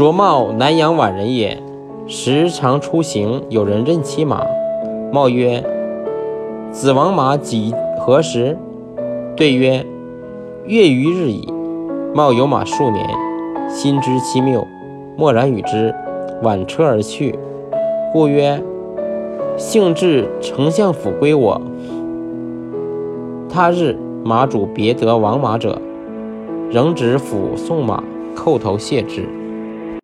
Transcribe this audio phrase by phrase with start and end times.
[0.00, 1.62] 卓茂南阳宛人也，
[2.06, 4.46] 时常出行，有人任其马。
[5.12, 5.62] 茂曰
[6.72, 8.56] ：“子王马几何时？”
[9.36, 9.84] 对曰
[10.64, 11.52] ：“月余日矣。”
[12.16, 13.06] 茂有马数年，
[13.68, 14.66] 心知其谬，
[15.18, 15.94] 默然与之，
[16.42, 17.38] 挽车而去。
[18.10, 18.58] 故曰
[19.58, 21.60] ：“幸至丞相府归我。”
[23.52, 25.78] 他日，马主别得王马者，
[26.70, 28.02] 仍执府送马，
[28.34, 29.28] 叩头谢之。